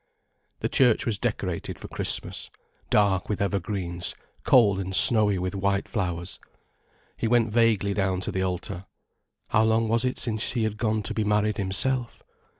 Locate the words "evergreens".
3.39-4.15